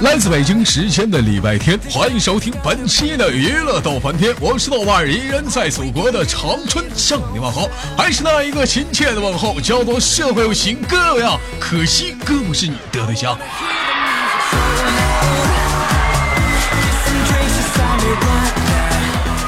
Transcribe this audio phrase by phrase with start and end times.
[0.00, 13.38] 来自北京时间的礼拜天，欢迎收听本期的娱乐逗翻天，我是豆瓣，依然在祖国的长春向你问好，还是那一个亲切的问候，叫做社会有情哥呀，可惜哥不是你的对象。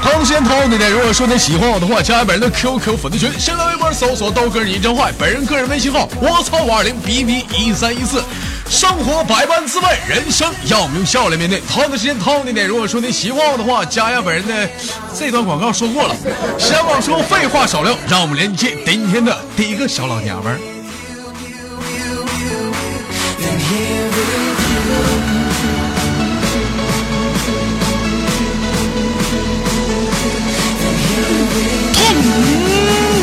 [0.03, 8.23] 同时间同的呢，如果说你喜欢我的话，加本人的 QQ 粉丝群，新浪微博搜索豆哥你真坏，本人个人微信号我操五二零 B B 一三一四。
[8.69, 11.61] 生活百般滋味，人生要我们用笑来面对。
[11.61, 14.69] 同的时间同的点，如果说你喜欢我的话，加一下本人的
[15.15, 16.15] 这段广告说过了。
[16.59, 20.59] 闲话说废话少聊，让我们连接今天的第一个小老娘们儿。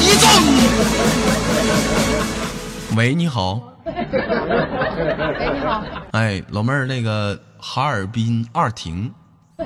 [0.02, 0.30] 一阵。
[2.96, 3.60] 喂，你好。
[3.96, 5.84] 喂，你好。
[6.12, 9.14] 哎，老妹儿，那个哈尔滨二婷。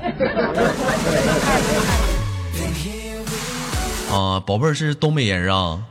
[4.11, 5.83] 啊，宝贝儿是东北人啊。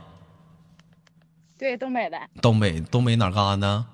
[1.57, 2.17] 对，东北的。
[2.41, 3.85] 东北，东北哪嘎呢？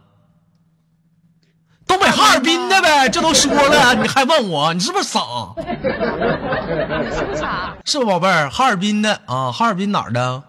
[1.85, 5.21] 东北哈尔滨的呗，这都说了，你还问我，你是不是傻？
[5.57, 5.63] 你
[7.15, 7.75] 是不是傻？
[7.85, 10.43] 是不，宝贝儿，哈尔滨的啊，哈尔滨哪儿的？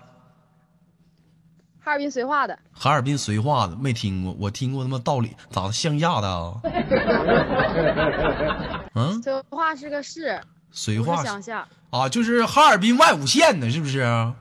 [1.85, 2.59] 哈尔滨绥化的。
[2.73, 6.55] 哈尔滨绥化的没听过，我听过他妈道理，咋的乡下的啊？
[8.95, 10.41] 嗯，绥化是个市，
[10.73, 14.33] 绥化乡下啊，就是哈尔滨外五县的，是不是？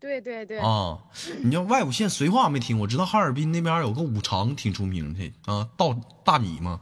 [0.00, 0.98] 对对对啊，
[1.42, 2.78] 你叫外五县绥化没听？
[2.80, 5.94] 我知道哈尔滨那边有个五常挺出名的啊，稻
[6.24, 6.80] 大米嘛。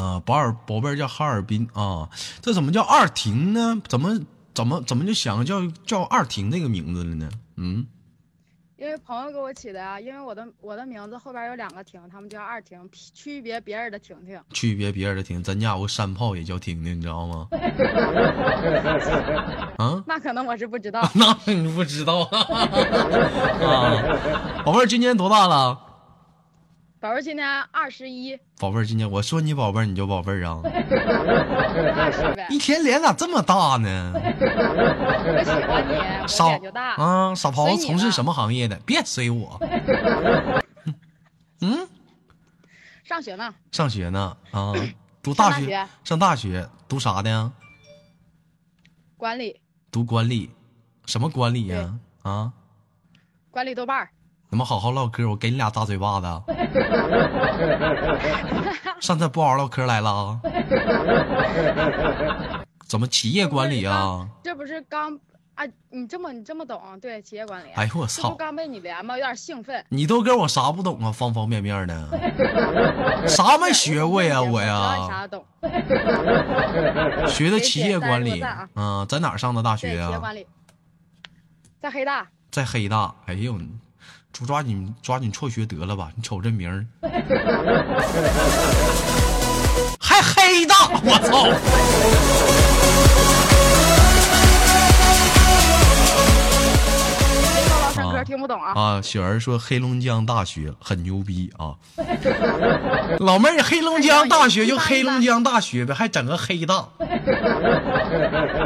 [0.00, 2.08] 啊，宝 尔宝贝儿叫哈尔滨啊，
[2.42, 3.80] 这怎么叫二停呢？
[3.88, 4.18] 怎么
[4.54, 7.28] 怎么怎么就想叫叫二婷这个名字了呢？
[7.56, 7.86] 嗯。
[8.76, 14.40] 因为朋友给我起的啊，因为我的我的名字后边有两个婷，他们叫二婷，区别别人的婷婷。
[14.54, 17.46] 区别别人的婷，咱家有个山炮也叫婷婷，你知道吗？
[19.76, 20.02] 啊？
[20.06, 21.06] 那可能我是不知道。
[21.14, 22.40] 那你不知道 啊？
[24.64, 25.78] 宝贝儿今年多大了？
[27.00, 28.38] 宝贝儿今年二十一。
[28.58, 30.60] 宝贝儿今年，我说你宝贝儿，你就宝贝儿啊？
[32.50, 34.12] 一天脸咋这么大呢？
[34.14, 36.94] 我喜欢你，就大。
[36.96, 38.76] 啊，傻狍子从事什么行业的？
[38.84, 39.58] 别随我。
[41.62, 41.88] 嗯。
[43.02, 43.54] 上学呢。
[43.72, 44.74] 上学呢啊？
[45.22, 45.88] 读大学？
[46.04, 46.68] 上大学？
[46.86, 47.50] 读啥的？
[49.16, 49.58] 管理。
[49.90, 50.50] 读管理？
[51.06, 51.98] 什么管理呀？
[52.22, 52.52] 啊？
[53.50, 54.10] 管理豆瓣儿。
[54.50, 56.26] 咱们好好唠嗑，我给你俩大嘴巴子。
[59.00, 60.40] 上这不好好唠嗑来了？
[62.84, 64.28] 怎么企业管理啊？
[64.42, 65.16] 这不是刚
[65.54, 65.64] 啊？
[65.90, 66.80] 你这么你这么懂？
[67.00, 67.68] 对，企业管理。
[67.76, 68.34] 哎呦我操！
[68.34, 69.16] 刚被你连吗？
[69.16, 69.84] 有点兴奋。
[69.88, 71.12] 你都跟我啥不懂啊？
[71.12, 72.08] 方方面面的，
[73.28, 74.42] 啥没学过呀？
[74.42, 74.96] 我呀。
[75.08, 75.44] 啥懂？
[77.28, 79.06] 学的企业管理啊？
[79.08, 80.06] 在哪上的大学啊？
[80.08, 80.44] 企业管理，
[81.80, 82.26] 在黑大。
[82.50, 83.14] 在黑大。
[83.26, 83.56] 哎呦。
[84.32, 86.10] 抓抓紧抓紧辍学得了吧！
[86.16, 86.86] 你瞅这名儿，
[90.00, 91.46] 还黑大，我操！
[98.24, 98.72] 听不懂啊！
[98.74, 101.74] 啊，雪儿说黑龙江大学很牛逼啊！
[103.18, 106.88] 老妹儿，黑龙江大学就黑龙江大学呗，还整个黑大。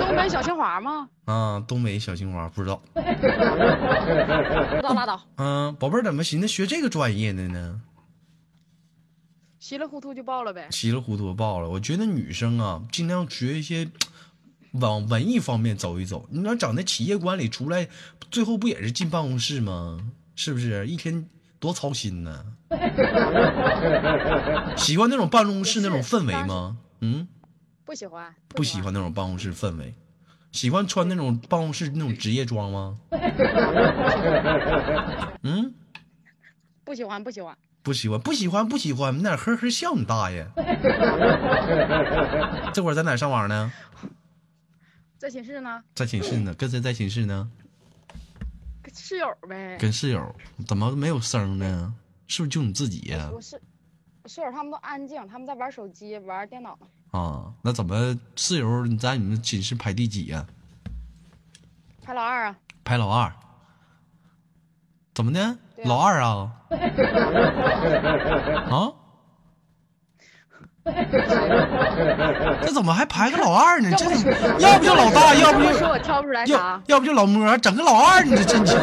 [0.01, 1.09] 东北小清华吗？
[1.25, 2.81] 啊，东北小清华不知道。
[2.95, 5.21] 不知道拉倒。
[5.37, 7.81] 嗯，宝贝儿怎么寻思学这个专业的呢？
[9.59, 10.69] 稀里糊涂就报了呗。
[10.71, 11.69] 稀里糊涂报了。
[11.71, 13.89] 我觉得女生啊，尽量学一些。
[14.81, 17.89] 往文艺方面走一走，你要整那企业管理出来，
[18.31, 19.99] 最后不也是进办公室吗？
[20.37, 21.27] 是不是一天
[21.61, 22.45] 多操心呢？
[24.77, 26.77] 喜欢那种办公室那种氛围吗？
[27.01, 27.29] 嗯，
[27.85, 29.95] 不喜欢，不喜欢那种办公室氛围，
[30.51, 32.97] 喜欢穿那种办公室那种职业装吗？
[35.43, 35.73] 嗯，
[36.83, 40.45] 不喜欢，不喜欢，不喜欢，不喜欢，不喜欢，你哪呵呵笑你大爷！
[42.75, 43.71] 这会儿在哪上网呢？
[45.19, 47.49] 在寝室呢，在寝室呢，跟谁在寝室呢？
[48.83, 49.79] 跟室友呗。
[49.81, 50.35] 跟室友，
[50.67, 51.95] 怎么没有声呢？
[52.27, 53.29] 是不是就你自己呀？
[53.31, 53.61] 不是，
[54.27, 56.79] 室友他们都安静，他们在玩手机、玩电脑。
[57.11, 60.47] 啊，那怎么室友你在你们寝室排第几呀？
[62.03, 62.59] 排老二啊。
[62.85, 63.33] 排老二。
[65.15, 65.59] 怎么的？
[65.85, 66.53] 老二啊？
[68.71, 68.93] 啊？
[72.63, 73.91] 这怎么还排个老二呢？
[73.97, 74.05] 这
[74.59, 78.77] 要不就老大，要不就说我挑不出来啥，要不就老摸，整个老二，你这真气。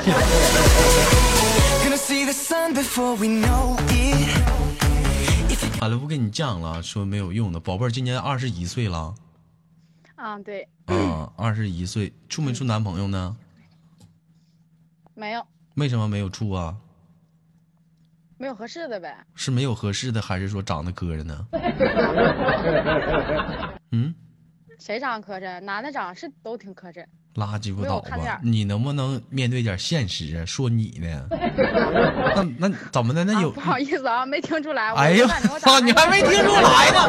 [5.80, 7.60] 好了，不跟你犟了，说没有用的。
[7.60, 9.14] 宝贝儿今年二十一岁了，
[10.16, 13.36] 啊，对，啊，二十一岁，处没处男朋友呢？
[15.14, 15.46] 没有
[15.76, 16.76] 为什么没有处啊？
[18.42, 19.16] 没有合适的呗。
[19.36, 21.46] 是没有合适的，还是说长得磕碜呢？
[23.92, 24.16] 嗯，
[24.80, 25.60] 谁长得磕碜？
[25.62, 27.06] 男的长是都挺磕碜。
[27.36, 28.40] 垃圾不倒吧？
[28.42, 30.44] 你能不能面对点现实啊？
[30.44, 31.28] 说你呢？
[32.36, 33.24] 那那怎么的？
[33.24, 34.92] 那有啊、不好意思啊，没听出来。
[34.96, 35.28] 哎呀
[35.60, 35.80] 操！
[35.80, 37.04] 你还没听出来呢.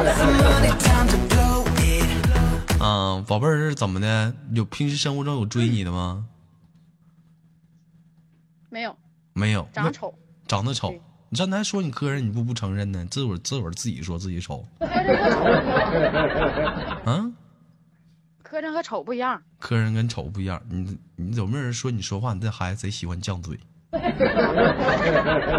[2.85, 4.35] 啊，宝贝儿是怎么的？
[4.53, 6.27] 有平时生活中有追你的吗？
[8.69, 8.95] 没有
[9.33, 10.15] 没有，长得丑，
[10.47, 11.01] 长得丑对。
[11.33, 13.07] 你刚才说你磕碜，你不不承认呢？
[13.11, 17.03] 自会儿自会儿自己说自己丑，磕碜和丑不一样。
[17.07, 17.33] 啊？
[18.43, 19.43] 磕碜和丑不一样。
[19.59, 20.63] 磕碜跟丑不一样。
[20.69, 23.59] 你你有没有人说你说话，你这孩子贼喜欢犟嘴？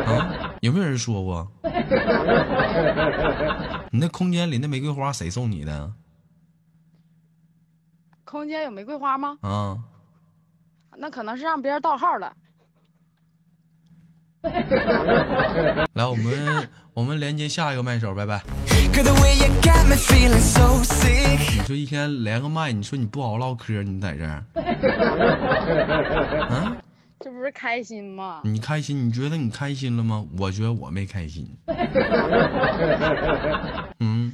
[0.06, 0.54] 啊？
[0.62, 1.52] 有没有人说过？
[3.90, 5.92] 你那空间里那玫瑰花谁送你的？
[8.26, 9.40] 空间有玫瑰花吗？
[9.42, 9.80] 啊？
[10.98, 12.32] 那可能是让别人盗号了。
[15.94, 18.42] 来，我们我们连接下一个麦手，拜拜。
[21.56, 24.44] 你说一天连个麦，你说你不好好唠嗑，你在这儿，
[26.50, 26.76] 啊？
[27.24, 28.42] 这不是开心吗？
[28.44, 29.08] 你开心？
[29.08, 30.26] 你觉得你开心了吗？
[30.38, 31.48] 我觉得我没开心。
[34.02, 34.34] 嗯，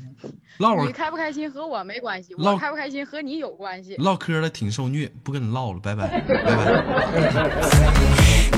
[0.57, 3.95] 唠会儿你开不开心和我没关系，唠我开不开心和你有关系。
[4.00, 6.44] 唠嗑了，挺受虐，不跟你唠了，拜拜，拜拜。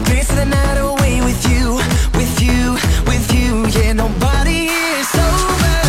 [0.06, 1.81] Dance the night away with you,
[2.13, 3.68] with you, with you.
[3.68, 5.81] Yeah, nobody is sober.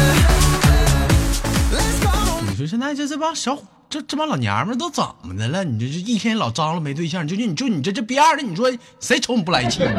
[1.71, 2.11] Let's go.
[2.50, 3.62] 你说现在这这帮小伙
[3.93, 5.62] 这这帮老娘们儿都怎么的了？
[5.62, 9.93] 你这这一天老张罗没对象，就就你就你这这逼样的，你说谁瞅你不来气呢.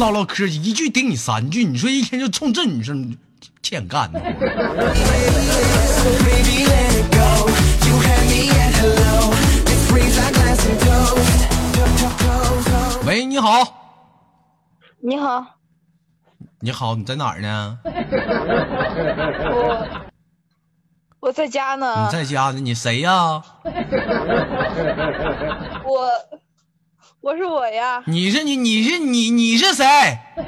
[0.00, 3.16] 唠唠嗑一句顶你三句，你说一天就冲这女生
[3.62, 4.20] 欠干的.
[13.06, 13.62] 喂，你好，
[15.00, 15.46] 你好，
[16.58, 17.78] 你好，你在哪儿呢？
[19.52, 20.09] 我
[21.30, 22.12] 我在家呢你。
[22.12, 22.58] 在家呢？
[22.58, 23.40] 你谁呀？
[25.86, 26.10] 我
[27.20, 29.84] 我是我呀，你是你你是你你是谁？
[30.36, 30.42] 我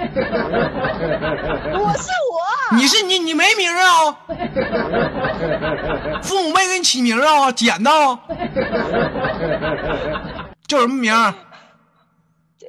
[1.96, 2.43] 是我。
[2.76, 4.19] 你是你你没名啊？
[6.20, 7.52] 父母没给你起名啊？
[7.52, 7.90] 捡的？
[10.67, 11.14] 叫什么名？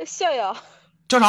[0.05, 0.55] 笑笑
[1.07, 1.27] 叫啥？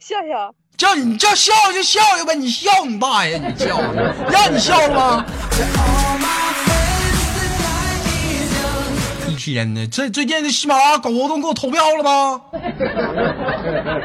[0.00, 3.78] 笑笑，叫你叫笑就笑去呗，你笑你大爷，你笑，
[4.30, 5.26] 让你笑了吗
[9.36, 12.40] 天呢，这最近的喜马拉雅搞活动给我投票了吗？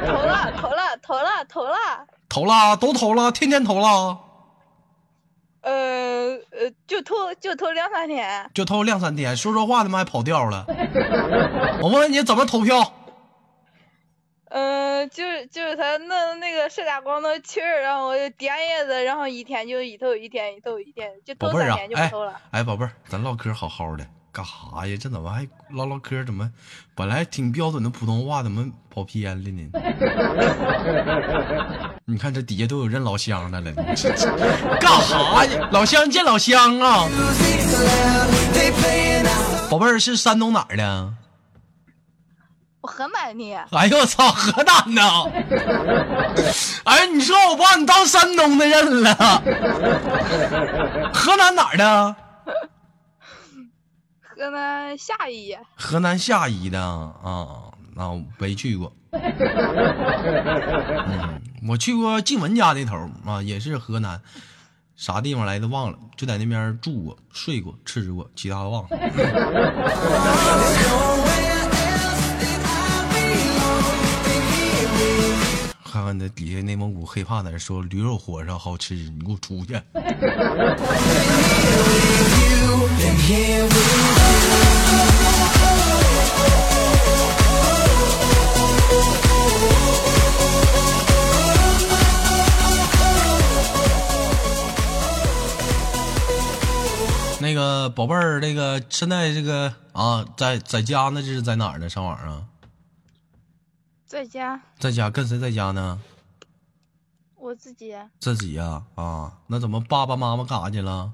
[0.06, 1.78] 投了投了投了投了。
[2.28, 4.18] 投了，都投了，天天投了，
[5.62, 5.72] 呃
[6.52, 8.52] 呃，就投就投两三天。
[8.54, 10.66] 就投两三天，说说话他妈还跑调了。
[11.82, 12.92] 我问问你怎么投票？
[14.58, 22.34] 嗯、就是就是他弄那个射大光的气儿，然后我就点叶子，然后一天就一头一天一头一天，就宝贝儿啊头三天就，不哎投了。
[22.52, 24.98] 哎，宝贝儿，咱唠嗑好好的，干啥呀？
[24.98, 26.24] 这怎么还唠唠嗑？
[26.24, 26.50] 怎么
[26.96, 29.70] 本来挺标准的普通话，怎么跑偏了呢？
[32.08, 35.70] 你看这底下都有认老乡的了，干啥呀？
[35.74, 37.10] 老乡见老乡啊
[39.70, 41.14] 宝贝儿是山东哪儿的？
[42.86, 45.02] 我河南的，哎呦我操，河南的！
[46.84, 49.16] 哎，你说我把你当山东的认了？
[51.12, 52.16] 河南哪儿的？
[54.22, 55.58] 河南夏邑。
[55.76, 58.96] 河南夏邑的啊，那我没去过。
[59.12, 59.20] 嗯，
[61.68, 64.22] 我去过静文家那头啊，也是河南，
[64.96, 68.90] 啥地方来的忘了，就在那边住过、睡过、吃过，其他的忘了。
[75.96, 79.80] 看看那底下内蒙古黑怕在那说驴肉火烧好吃，你给我出去
[97.40, 101.88] 那个宝贝儿，那个现在这个啊，在在家呢，这是在哪儿呢？
[101.88, 102.42] 上网啊，
[104.16, 106.00] 在家，在家跟谁在家呢？
[107.36, 111.12] 我自己自己呀啊那怎么爸爸妈妈干啥去了？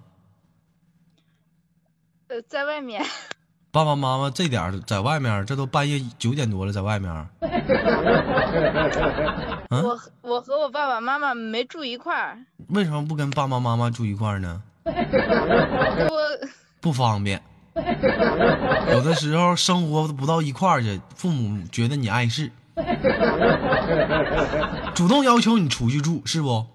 [2.27, 3.03] 呃在外面，
[3.73, 7.11] 爸爸妈妈这点儿在外面，这都半夜九点多了，在外面。
[9.71, 12.37] 嗯我和我和我爸爸妈妈没住一块儿，
[12.69, 14.61] 为什么不跟爸爸妈妈住一块儿呢？
[14.85, 16.47] 我
[16.79, 17.41] 不方便。
[18.91, 22.51] 有的时候生活不到一块儿去，父母觉得你碍事，
[24.95, 26.47] 主动要求你出去住，是不？
[26.47, 26.67] 我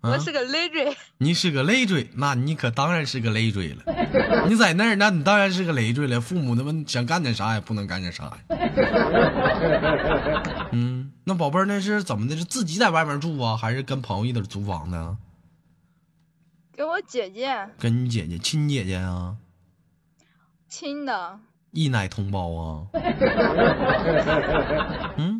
[0.00, 3.82] 啊我是个累赘，你是个累赘，那你可当然是个累赘了。
[4.48, 6.20] 你在那儿，那你当然是个累赘了。
[6.20, 8.38] 父母他们想干点啥也不能干点啥呀。
[10.72, 12.36] 嗯，那宝贝儿那是怎么的？
[12.36, 15.18] 是自己在外面住啊，还是跟朋友一起租房呢？
[16.76, 19.36] 跟我姐姐跟你姐姐亲姐姐啊，
[20.68, 21.40] 亲的，
[21.76, 22.80] 一奶同胞啊。
[25.18, 25.38] 嗯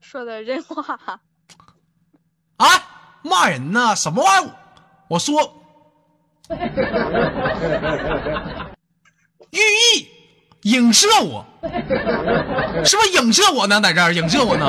[0.00, 0.82] 说的人话。
[2.56, 2.66] 啊，
[3.22, 3.94] 骂人呢？
[3.94, 4.52] 什么玩意儿？
[5.08, 5.54] 我说，
[9.50, 10.08] 寓意
[10.62, 11.44] 影射我，
[12.84, 13.78] 是不是影射我呢？
[13.82, 14.66] 在这儿影射我呢？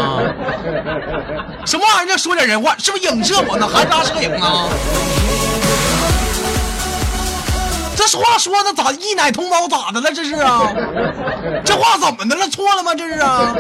[1.65, 2.75] 什么玩意儿说点人话？
[2.77, 3.65] 是不是影射我呢？
[3.65, 4.67] 含沙射影啊？
[8.07, 10.11] 这话说的咋一奶同胞咋的了？
[10.11, 10.73] 这是啊？
[11.63, 12.47] 这话怎么的了？
[12.49, 12.93] 错了吗？
[12.95, 13.55] 这是啊？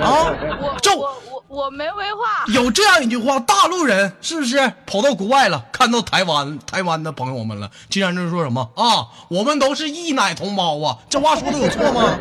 [0.00, 0.34] 啊？
[0.82, 10.98] 这我我我我没文化，有这样一句话，大陆人是不是跑到国外了，看到台湾台湾的朋友们了，竟然就说什么啊，我们都是一奶同胞啊？
[11.08, 12.14] 这话说的有错吗？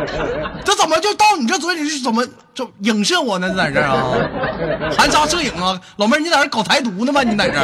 [0.64, 3.54] 这怎么就到你这嘴里是怎么就影射我呢？
[3.54, 4.16] 在这儿啊，
[4.96, 7.22] 含沙射影啊，老妹儿你在这搞台独呢吗？
[7.22, 7.58] 你在这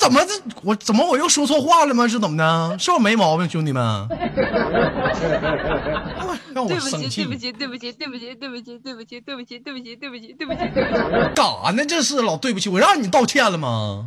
[0.00, 2.08] 怎么这我怎么我又说错话了吗？
[2.08, 2.78] 是怎么的？
[2.78, 3.82] 是我没毛病，兄弟们。
[6.54, 10.90] 让我对不起，生气对不起，对不起，对不起，对不起，对不起，对不起，对不起，对不起，对不起，对不起。
[11.34, 11.84] 干啥呢？
[11.86, 14.06] 这是老对不起，我让你道歉了吗？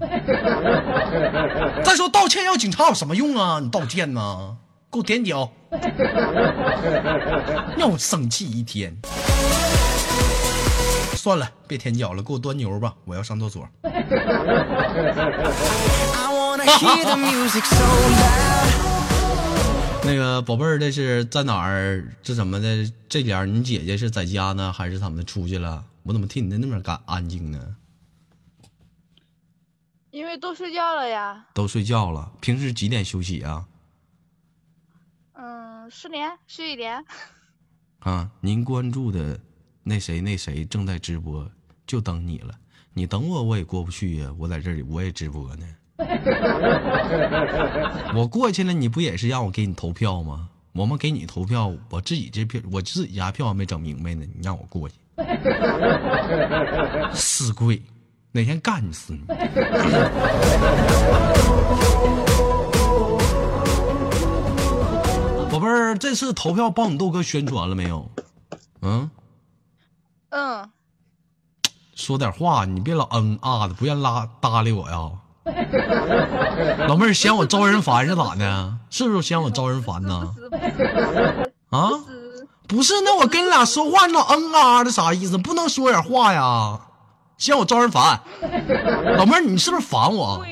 [1.85, 3.59] 再说道歉要警察有什么用啊？
[3.61, 4.57] 你道歉呢？
[4.91, 5.49] 给我点脚，
[7.77, 8.95] 让我生气一天。
[11.23, 13.65] 算了，别舔脚了，给我端牛吧，我要上厕所。
[20.03, 22.05] 那个宝贝儿，这是在哪儿？
[22.21, 22.91] 这怎么的？
[23.07, 25.85] 这点儿你姐姐是在家呢，还是怎么的出去了？
[26.03, 27.77] 我怎么听你在那边干安静呢？
[30.11, 32.33] 因为都睡觉了呀，都睡觉了。
[32.41, 33.65] 平时几点休息啊？
[35.35, 37.05] 嗯，十点十一点，
[37.99, 39.39] 啊，您关注的
[39.83, 41.45] 那谁那谁正在直播，
[41.85, 42.53] 就等你了。
[42.93, 45.65] 你等我，我也过不去呀、我在这里我也直播呢。
[48.15, 50.47] 我过去了，你不也是让我给你投票吗？
[50.73, 54.95] 我们给你投票，我自己这票我自己家票还没整明白呢，你让我过去，
[57.13, 57.81] 死贵，
[58.31, 59.21] 哪天干死你！
[65.51, 68.09] 宝贝儿，这次投票帮你豆哥宣传了没有？
[68.81, 69.07] 嗯，
[70.35, 70.67] 嗯，
[71.95, 75.11] 说点话，你别老嗯啊的，不愿拉搭理我呀。
[76.87, 78.73] 老妹儿嫌我招人烦是咋的？
[78.89, 80.33] 是不是嫌我招人烦呢？
[81.69, 81.89] 啊，
[82.67, 85.37] 不是，那我跟你俩说话，你老嗯啊的啥意思？
[85.37, 86.79] 不能说点话呀？
[87.37, 88.19] 嫌我招人烦？
[89.17, 90.43] 老妹儿，你是不是烦我。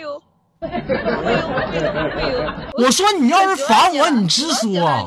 [2.77, 5.05] 我说你要是烦我，你直说欢。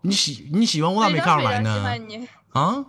[0.00, 1.84] 你喜你喜欢我咋没看出来呢？
[2.54, 2.84] 啊？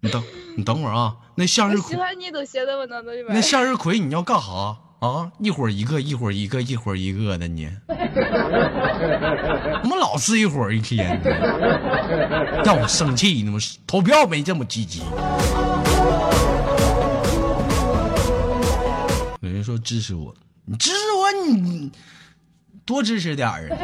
[0.00, 0.22] 你等
[0.56, 3.40] 你等会儿啊，那向日葵，喜欢你都写在我脑子里边那。
[3.40, 5.30] 向日葵你要干啥啊？
[5.38, 7.68] 一会儿一个，一会儿一个，一会儿一个的你，
[9.82, 11.30] 怎么老是一会儿一天的，
[12.64, 15.02] 让我生气你们投票没这么积极。
[19.40, 21.92] 有人说支持我，你支持我，你
[22.86, 23.76] 多支持点儿啊！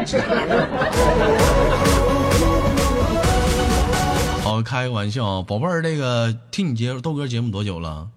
[4.46, 8.08] 好，开个玩笑啊，宝贝儿，这个听你节豆哥节目多久了？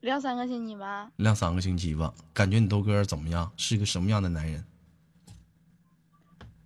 [0.00, 2.12] 两三个星期吧，两三个星期吧。
[2.34, 3.50] 感觉你豆哥怎么样？
[3.56, 4.62] 是一个什么样的男人？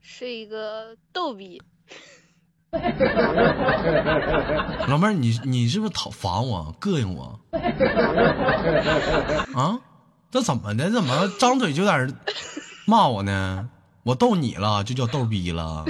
[0.01, 1.63] 是一个逗比。
[4.89, 7.39] 老妹儿，你你是不是讨烦我、膈应我？
[9.55, 9.79] 啊？
[10.33, 10.91] 这怎么的？
[10.91, 12.09] 怎么张嘴就在
[12.89, 13.71] 骂我呢？
[14.05, 15.85] 我逗你了，就叫逗逼了。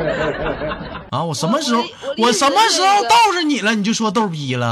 [1.10, 1.24] 啊！
[1.24, 1.82] 我什么时候
[2.18, 4.66] 我什么时候逗着你了，你就说逗逼了？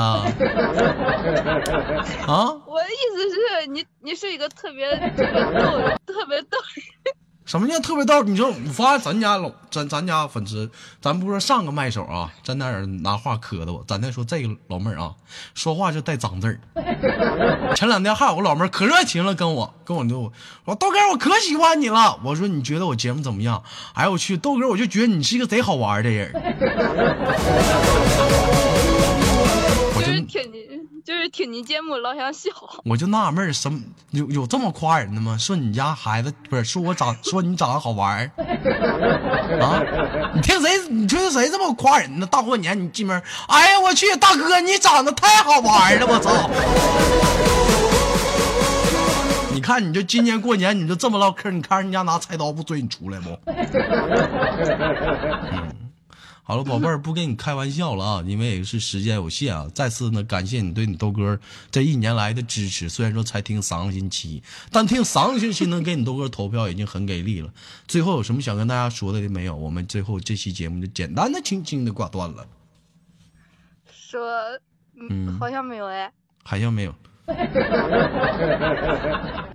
[2.27, 2.55] 啊？
[2.67, 5.61] 我的意思是你，你是一个特别特别逗、
[6.07, 6.68] 特别逗人、
[7.49, 8.23] 什么叫特别逗？
[8.25, 15.15] 你说我发现咱家老咱咱家粉丝，咱不说上个麦手啊，咱那人拿话磕的我，咱再说这个老妹儿啊，
[15.55, 16.61] 说话就带脏字儿。
[17.75, 20.31] 前两天还有个老妹儿可热情了，跟我跟我就
[20.67, 22.21] 我豆哥，我可喜欢你了。
[22.23, 23.63] 我说你觉得我节目怎么样？
[23.95, 26.31] 哎呦我去，豆哥，我就觉得你是一个贼好玩的人。
[29.97, 30.68] 我就就是听你，
[31.09, 32.51] 就是听你节目老想笑。
[32.85, 35.39] 我就纳闷儿，什么有有这么夸人的吗？
[35.39, 38.31] 说你家孩子不是说我长说你长得好玩儿
[39.59, 39.83] 啊？
[40.35, 40.69] 你听谁？
[40.91, 42.27] 你听谁这么夸人呢？
[42.27, 46.31] 大过年你进门，哎呀我去，大哥你长得太好玩儿了，我操！
[49.55, 53.31] 你看，你就今年过年你就这么唠嗑，你看人家拿菜刀不追你出来不？
[55.53, 55.73] 嗯
[56.49, 59.69] 好了，宝贝儿， 不跟你开玩笑了啊，因为也是时间有限啊。
[59.75, 61.39] 再次呢，感谢你对你豆哥
[61.71, 62.89] 这一年来的支持。
[62.89, 67.53] 虽然说才听三个星期，但听三个星期能给你豆哥投票已经很给力了。
[67.87, 69.55] 最后有什么想跟大家说的没有？
[69.55, 72.47] 我们最后这期节目就简单的、轻轻的挂断了，
[73.93, 74.27] 说，
[74.99, 76.11] 嗯，好像没有哎。
[76.45, 76.95] 好像没有。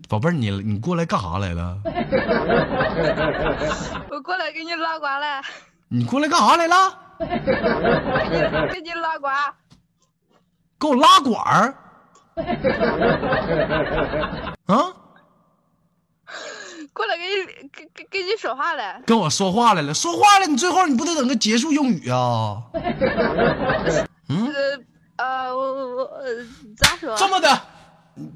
[0.07, 1.81] 宝贝儿，你你过来干啥来了？
[4.11, 5.41] 我过来给你拉呱来，
[5.93, 6.97] 你过来干啥来了？
[8.73, 9.27] 给你拉呱。
[10.79, 11.75] 给我拉管儿？
[14.65, 14.91] 啊？
[16.91, 18.99] 过来给你给给给你说话来。
[19.05, 22.63] 跟我说话来了，说话了，你最后你不得等个结束用语啊？
[24.27, 24.35] 呃
[25.17, 26.25] 呃，我我我呃
[26.75, 27.15] 咋说？
[27.15, 27.47] 这么的，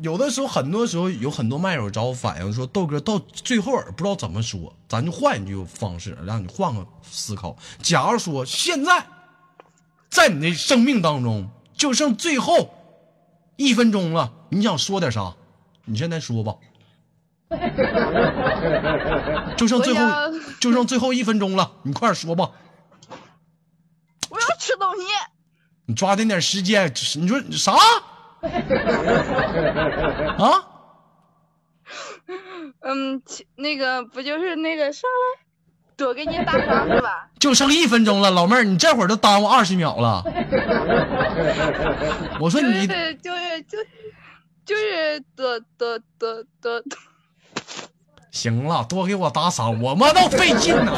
[0.02, 7.56] 有的时候，很多时候有很多麦友找我反映说，豆哥到最后不知道怎么说，咱就换一句方式，让你换个思考。
[7.82, 9.06] 假如说现在，
[10.10, 12.74] 在你的生命当中就剩最后
[13.56, 15.36] 一分钟了，你想说点啥？
[15.86, 16.56] 你现在说吧。
[19.56, 20.00] 就剩最后
[20.60, 22.50] 就剩最后一分钟了，你快点说吧。
[24.30, 25.04] 我要吃东西。
[25.86, 27.74] 你抓紧点时间，你说啥？
[30.38, 30.68] 啊？
[32.82, 33.22] 嗯，
[33.56, 35.40] 那个不就是那个上来
[35.96, 37.30] 多给你打赏是吧？
[37.40, 40.24] 就剩一分钟了，老妹儿，你这会儿都耽误二十秒了。
[42.40, 43.64] 我说就是你，就是就是
[44.66, 46.84] 就是多多多多多。
[48.32, 50.94] 行了，多给我打赏，我妈都费劲呢。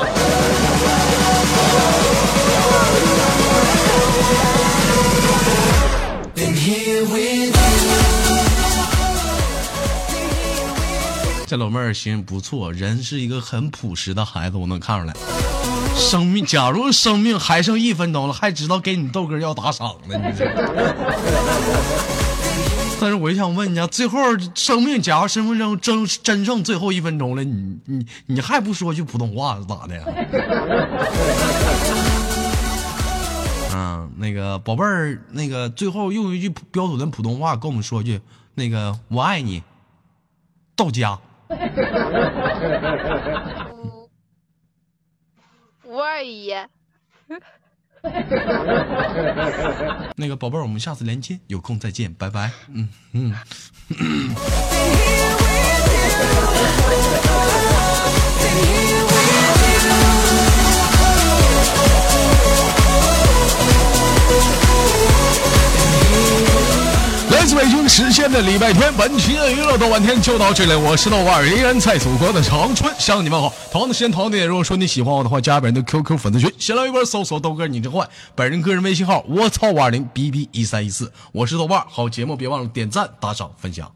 [11.47, 15.13] 这老妹儿行不错，人是一个很朴实的孩子，我能看出来。
[15.95, 20.45] 生命，假如生命还剩一分钟了，还知道给你豆哥要打赏呢，你这。
[23.01, 24.19] 但是我就想问你啊，最后
[24.53, 30.03] 生命，假如身份证真真剩最后一分钟了，你你你还不说句普通话咋的呀？
[33.73, 38.19] 嗯，那个宝贝儿，那个最后用一句标准的普通话跟我们说句，
[38.53, 39.63] 那个我爱你，
[40.75, 41.17] 到家。
[45.85, 46.53] 五二一，
[50.15, 52.51] 那个宝贝儿，我们下次连接，有空再见，拜拜。
[52.67, 53.33] 嗯嗯。
[67.89, 70.75] 时间的礼拜天，本期的娱乐豆瓣天就到这里。
[70.75, 73.51] 我是豆瓣儿，依然在祖国的长春向你们好。
[73.71, 81.85] 同样的时间，同样的，如果说你喜欢我的话，加本人的 QQ 粉丝群，新浪微博搜索豆哥你真坏，本人个人微信号我操五二零 bb 一三一四，我是豆瓣儿。
[81.89, 83.91] 好节目别忘了点赞、打赏、分享。